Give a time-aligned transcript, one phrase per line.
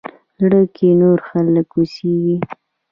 [0.41, 2.37] زړه کښې نور خلق اوسيږي